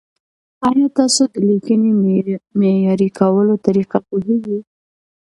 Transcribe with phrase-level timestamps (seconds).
[0.67, 1.91] ایا تاسو د لیکنې
[2.63, 4.59] معیاري کولو طریقه پوهېږئ؟